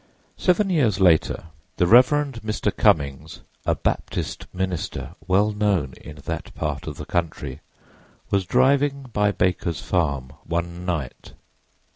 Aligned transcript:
Seven 0.37 0.71
years 0.71 0.99
later 0.99 1.49
the 1.77 1.85
Rev. 1.85 2.09
Mr. 2.43 2.75
Cummings, 2.75 3.41
a 3.67 3.75
Baptist 3.75 4.47
minister 4.51 5.13
well 5.27 5.51
known 5.51 5.93
in 5.93 6.15
that 6.25 6.51
part 6.55 6.87
of 6.87 6.97
the 6.97 7.05
country, 7.05 7.59
was 8.31 8.43
driving 8.47 9.11
by 9.13 9.31
Baker's 9.31 9.79
farm 9.79 10.31
one 10.43 10.85
night. 10.87 11.33